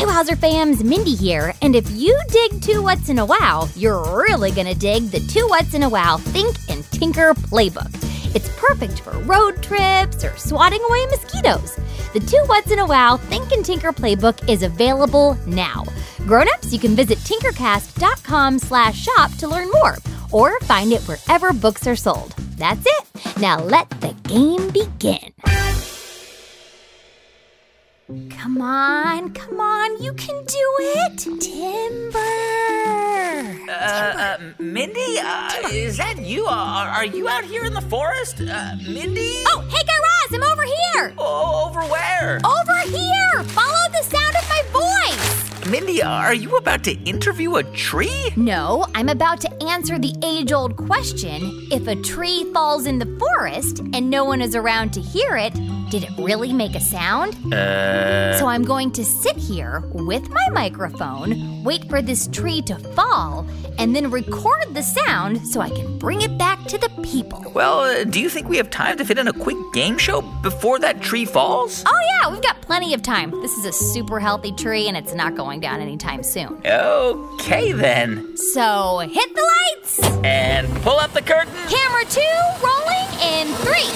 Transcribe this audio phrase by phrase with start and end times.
[0.00, 1.52] Hey, Wowzer fams, Mindy here.
[1.60, 5.20] And if you dig Two What's in a Wow, you're really going to dig the
[5.20, 7.94] Two What's in a Wow Think and Tinker Playbook.
[8.34, 11.76] It's perfect for road trips or swatting away mosquitoes.
[12.14, 15.84] The Two What's in a Wow Think and Tinker Playbook is available now.
[16.20, 19.98] Grown-ups, you can visit tinkercast.com slash shop to learn more
[20.32, 22.34] or find it wherever books are sold.
[22.56, 23.36] That's it.
[23.38, 25.30] Now let the game begin.
[28.10, 31.18] Come on, come on, you can do it.
[31.40, 32.18] Timber.
[33.70, 36.44] Uh, uh, Mindy, uh, is that you?
[36.46, 38.40] Are, are you out here in the forest?
[38.40, 39.44] Uh, Mindy?
[39.46, 41.14] Oh, hey, Guy Raz, I'm over here.
[41.18, 42.40] Oh, over where?
[42.44, 43.44] Over here.
[43.44, 45.66] Follow the sound of my voice.
[45.70, 48.30] Mindy, are you about to interview a tree?
[48.34, 53.06] No, I'm about to answer the age old question if a tree falls in the
[53.20, 55.54] forest and no one is around to hear it,
[55.90, 57.34] did it really make a sound?
[57.52, 58.38] Uh.
[58.38, 63.46] So I'm going to sit here with my microphone, wait for this tree to fall,
[63.76, 67.44] and then record the sound so I can bring it back to the people.
[67.54, 70.22] Well, uh, do you think we have time to fit in a quick game show
[70.42, 71.82] before that tree falls?
[71.86, 73.32] Oh, yeah, we've got plenty of time.
[73.42, 76.60] This is a super healthy tree and it's not going down anytime soon.
[76.64, 78.36] Okay, then.
[78.36, 80.00] So hit the lights!
[80.24, 81.52] And pull up the curtain.
[81.68, 82.20] Camera two,
[82.62, 83.90] rolling in three,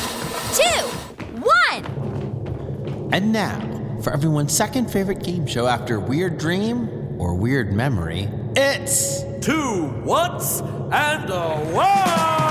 [0.55, 1.04] two,
[1.45, 3.11] one.
[3.13, 9.23] And now, for everyone's second favorite game show after Weird Dream or Weird Memory, it's
[9.41, 12.44] Two what's and a wow!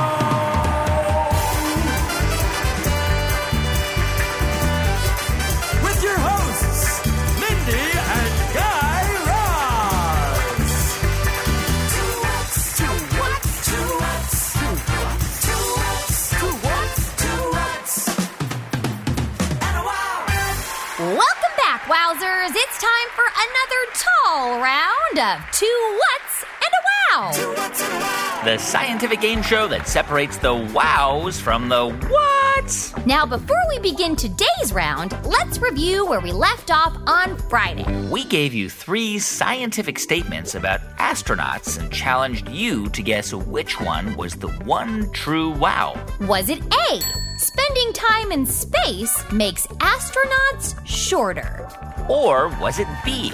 [21.74, 22.52] Back, Wowzers.
[22.56, 27.32] It's time for another tall round of two whats and a wow.
[27.34, 28.42] Two what's and a wow!
[28.46, 32.96] The scientific game show that separates the wows from the whats.
[33.08, 37.86] Now, before we begin today's round, let's review where we left off on Friday.
[38.10, 44.16] We gave you three scientific statements about astronauts and challenged you to guess which one
[44.16, 46.00] was the one true wow.
[46.22, 47.33] Was it A?
[47.38, 51.68] Spending time in space makes astronauts shorter.
[52.08, 53.32] Or was it B?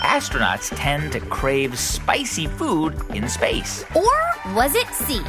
[0.00, 3.84] Astronauts tend to crave spicy food in space.
[3.94, 5.20] Or was it C?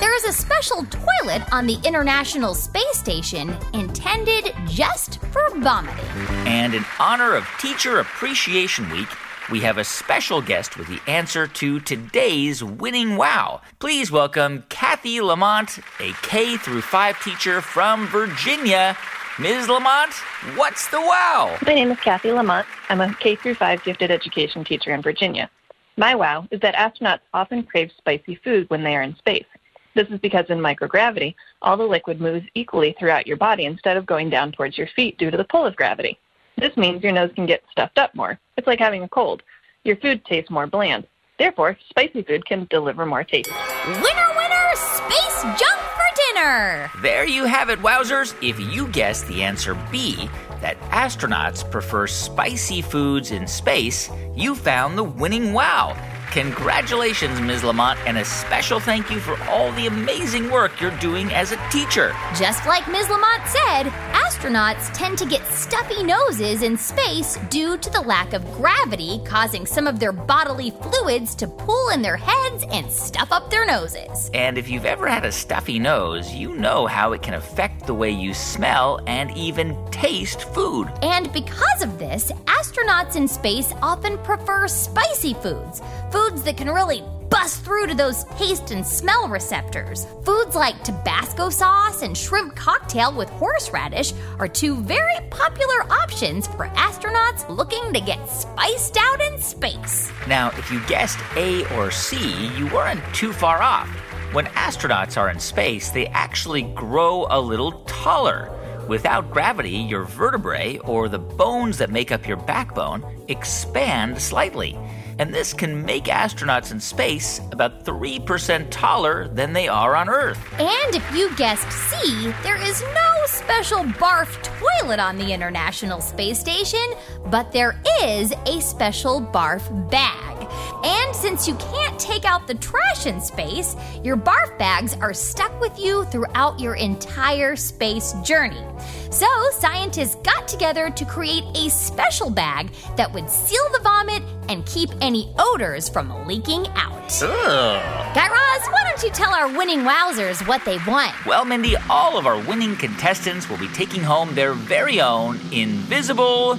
[0.00, 6.04] There is a special toilet on the International Space Station intended just for vomiting.
[6.46, 9.08] And in honor of Teacher Appreciation Week,
[9.50, 13.60] we have a special guest with the answer to today's winning wow.
[13.78, 18.96] Please welcome Kathy Lamont, a K through 5 teacher from Virginia.
[19.38, 19.68] Ms.
[19.68, 20.12] Lamont,
[20.56, 21.56] what's the wow?
[21.66, 22.66] My name is Kathy Lamont.
[22.88, 25.50] I'm a K through 5 gifted education teacher in Virginia.
[25.96, 29.46] My wow is that astronauts often crave spicy food when they are in space.
[29.94, 34.06] This is because in microgravity, all the liquid moves equally throughout your body instead of
[34.06, 36.18] going down towards your feet due to the pull of gravity.
[36.62, 38.38] This means your nose can get stuffed up more.
[38.56, 39.42] It's like having a cold.
[39.82, 41.08] Your food tastes more bland.
[41.36, 43.50] Therefore, spicy food can deliver more taste.
[43.84, 46.88] Winner, winner, space junk for dinner!
[47.02, 48.36] There you have it, wowzers.
[48.48, 50.30] If you guessed the answer B,
[50.60, 55.96] that astronauts prefer spicy foods in space, you found the winning wow.
[56.32, 57.62] Congratulations, Ms.
[57.62, 61.56] Lamont, and a special thank you for all the amazing work you're doing as a
[61.70, 62.14] teacher.
[62.38, 63.10] Just like Ms.
[63.10, 63.92] Lamont said,
[64.32, 69.66] astronauts tend to get stuffy noses in space due to the lack of gravity, causing
[69.66, 74.30] some of their bodily fluids to pool in their heads and stuff up their noses.
[74.32, 77.94] And if you've ever had a stuffy nose, you know how it can affect the
[77.94, 80.90] way you smell and even taste food.
[81.02, 87.02] And because of this, astronauts in space often prefer spicy foods, foods that can really
[87.32, 90.06] bust through to those taste and smell receptors.
[90.22, 96.68] Foods like Tabasco sauce and shrimp cocktail with horseradish are two very popular options for
[96.68, 100.12] astronauts looking to get spiced out in space.
[100.28, 103.88] Now, if you guessed A or C, you weren't too far off.
[104.34, 108.50] When astronauts are in space, they actually grow a little taller.
[108.88, 114.76] Without gravity, your vertebrae, or the bones that make up your backbone, expand slightly.
[115.18, 120.38] And this can make astronauts in space about 3% taller than they are on Earth.
[120.58, 126.38] And if you guessed C, there is no special barf toilet on the International Space
[126.38, 126.94] Station,
[127.26, 130.41] but there is a special barf bag.
[130.84, 135.58] And since you can't take out the trash in space, your barf bags are stuck
[135.60, 138.64] with you throughout your entire space journey.
[139.10, 144.66] So, scientists got together to create a special bag that would seal the vomit and
[144.66, 147.22] keep any odors from leaking out.
[147.22, 148.14] Ugh.
[148.14, 151.10] Guy Raz, why don't you tell our winning wowzers what they've won?
[151.26, 156.58] Well, Mindy, all of our winning contestants will be taking home their very own invisible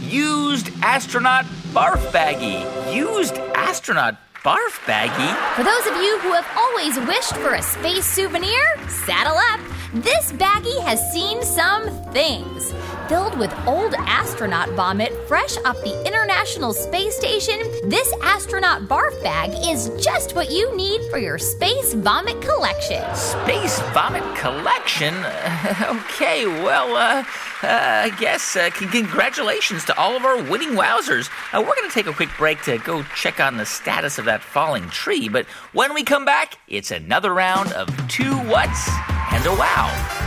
[0.00, 2.94] used astronaut barf baggie.
[2.94, 4.14] Used astronaut
[4.44, 5.34] barf baggie?
[5.56, 9.60] For those of you who have always wished for a space souvenir, saddle up.
[9.92, 12.72] This baggie has seen some things.
[13.08, 17.56] Filled with old astronaut vomit fresh off the International Space Station,
[17.88, 23.04] this astronaut barf bag is just what you need for your space vomit collection.
[23.14, 25.14] Space vomit collection?
[25.82, 27.22] okay, well, uh,
[27.62, 31.30] uh, I guess uh, congratulations to all of our winning wowzers.
[31.52, 34.24] Uh, we're going to take a quick break to go check on the status of
[34.24, 38.88] that falling tree, but when we come back, it's another round of two whats
[39.30, 40.25] and a wow.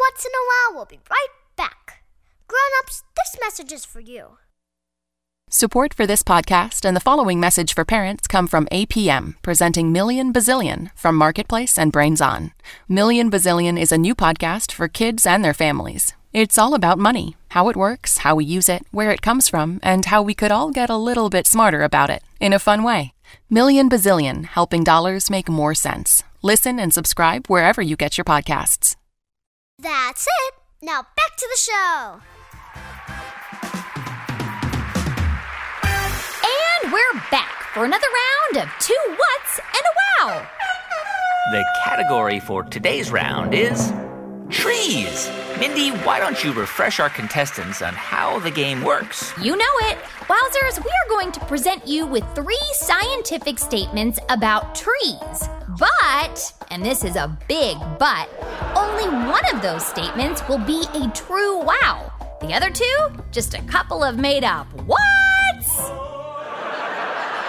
[0.00, 2.02] What's in a Wow will be right back.
[2.46, 4.38] Grown ups, this message is for you.
[5.50, 10.30] Support for this podcast and the following message for parents come from APM, presenting Million
[10.32, 12.52] Bazillion from Marketplace and Brains On.
[12.86, 16.12] Million Bazillion is a new podcast for kids and their families.
[16.34, 19.80] It's all about money, how it works, how we use it, where it comes from,
[19.82, 22.82] and how we could all get a little bit smarter about it in a fun
[22.82, 23.14] way.
[23.48, 26.22] Million Bazillion, helping dollars make more sense.
[26.42, 28.97] Listen and subscribe wherever you get your podcasts.
[29.80, 30.54] That's it.
[30.82, 32.20] Now back to the show.
[36.42, 40.46] And we're back for another round of two whats and a wow.
[41.52, 43.92] The category for today's round is
[44.50, 45.30] trees.
[45.60, 49.32] Mindy, why don't you refresh our contestants on how the game works?
[49.40, 49.98] You know it.
[50.26, 55.48] Wowzers, we are going to present you with three scientific statements about trees.
[55.78, 58.28] But, and this is a big but,
[58.78, 62.12] only one of those statements will be a true wow.
[62.40, 65.90] The other two, just a couple of made up whats.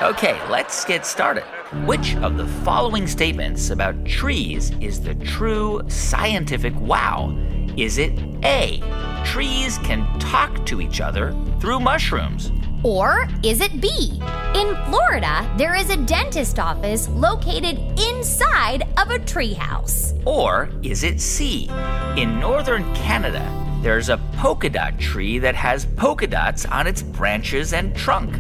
[0.02, 1.44] Okay, let's get started.
[1.86, 7.38] Which of the following statements about trees is the true scientific wow?
[7.78, 8.82] Is it A,
[9.24, 12.52] trees can talk to each other through mushrooms?
[12.84, 14.22] Or is it B?
[14.56, 20.20] In Florida, there is a dentist office located inside of a treehouse.
[20.26, 21.70] Or is it C?
[22.16, 23.46] In northern Canada,
[23.82, 28.34] there's a polka dot tree that has polka dots on its branches and trunk.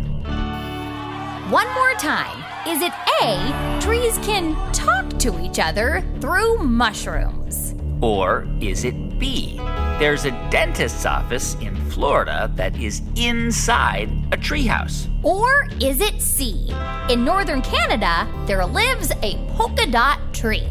[1.51, 2.45] One more time.
[2.68, 7.74] Is it A, trees can talk to each other through mushrooms?
[8.01, 9.59] Or is it B?
[10.00, 15.10] There's a dentist's office in Florida that is inside a treehouse.
[15.25, 16.74] Or is it C?
[17.10, 20.66] In northern Canada, there lives a polka dot tree.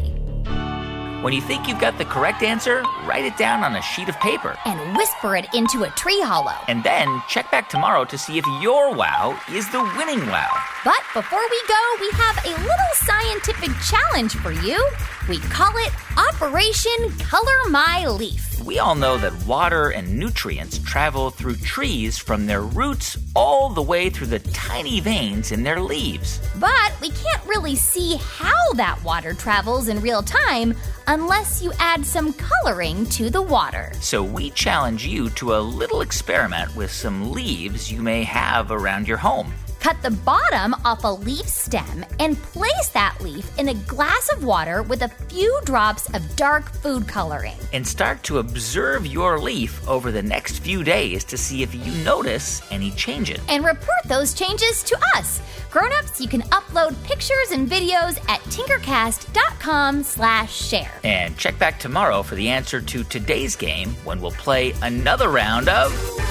[1.21, 4.19] When you think you've got the correct answer, write it down on a sheet of
[4.19, 4.57] paper.
[4.65, 6.57] And whisper it into a tree hollow.
[6.67, 10.49] And then check back tomorrow to see if your wow is the winning wow.
[10.85, 14.81] But before we go, we have a little scientific challenge for you.
[15.27, 18.63] We call it Operation Color My Leaf.
[18.63, 23.81] We all know that water and nutrients travel through trees from their roots all the
[23.81, 26.39] way through the tiny veins in their leaves.
[26.55, 30.73] But we can't really see how that water travels in real time
[31.07, 33.91] unless you add some coloring to the water.
[33.99, 39.09] So we challenge you to a little experiment with some leaves you may have around
[39.09, 39.53] your home.
[39.79, 44.43] Cut the bottom off a leaf stem and place that leaf in a glass of
[44.43, 47.57] water with a few drops of dark food coloring.
[47.71, 52.03] And start to observe your leaf over the next few days to see if you
[52.03, 53.39] notice any changes.
[53.47, 55.41] And report those changes to us.
[55.71, 60.99] Grown-ups, you can upload pictures and videos at tinkercast.com slash share.
[61.03, 65.69] And check back tomorrow for the answer to today's game when we'll play another round
[65.69, 66.28] of.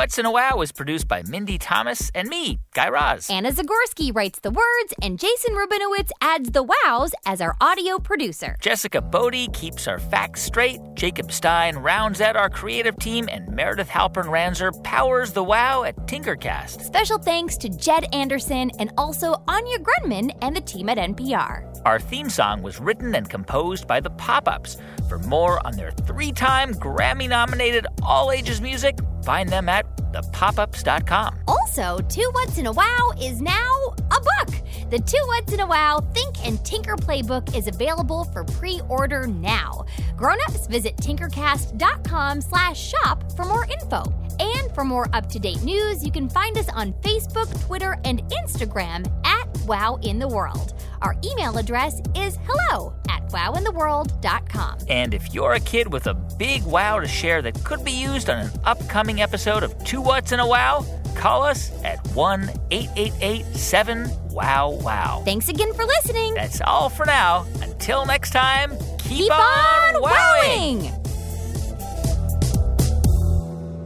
[0.00, 3.28] What's in a Wow is produced by Mindy Thomas and me, Guy Raz.
[3.28, 8.56] Anna Zagorski writes the words, and Jason Rubinowitz adds the wows as our audio producer.
[8.62, 13.90] Jessica Bodie keeps our facts straight, Jacob Stein rounds out our creative team, and Meredith
[13.90, 16.80] Halpern Ranzer powers the wow at Tinkercast.
[16.80, 21.70] Special thanks to Jed Anderson and also Anya Grundmann and the team at NPR.
[21.84, 24.76] Our theme song was written and composed by the Pop Ups.
[25.08, 31.38] For more on their three time Grammy nominated all ages music, Find them at thepopups.com.
[31.46, 34.54] Also, Two What's in a Wow is now a book.
[34.90, 39.84] The Two What's in a Wow Think and Tinker Playbook is available for pre-order now.
[40.16, 44.02] Grown-ups visit tinkercast.com slash shop for more info.
[44.40, 49.48] And for more up-to-date news, you can find us on Facebook, Twitter, and Instagram at
[49.66, 50.74] Wow in the World.
[51.02, 52.94] Our email address is hello
[53.30, 54.78] wowintheworld.com.
[54.88, 58.28] And if you're a kid with a big wow to share that could be used
[58.30, 60.84] on an upcoming episode of Two What's in a Wow,
[61.16, 65.22] call us at 1 888 7 Wow Wow.
[65.24, 66.34] Thanks again for listening.
[66.34, 67.46] That's all for now.
[67.62, 70.82] Until next time, keep, Keep on wowing.
[70.82, 70.96] wowing!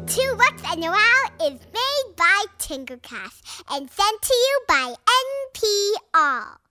[0.06, 4.94] Two What's and a Wow is made by Tinkercast and sent to you by
[5.54, 6.63] NPR.